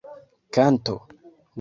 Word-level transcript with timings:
kanto 0.53 0.95